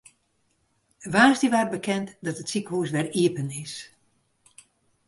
Woansdei 1.13 1.49
waard 1.53 1.71
bekend 1.75 2.07
dat 2.25 2.39
it 2.41 2.49
sikehûs 2.51 2.91
wer 2.95 3.07
iepen 3.21 3.49
is. 3.63 3.73